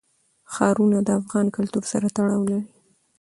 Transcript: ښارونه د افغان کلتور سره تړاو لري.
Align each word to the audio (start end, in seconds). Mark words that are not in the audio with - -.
ښارونه 0.53 0.99
د 1.03 1.09
افغان 1.19 1.47
کلتور 1.55 1.83
سره 1.91 2.07
تړاو 2.15 2.41
لري. 2.49 2.67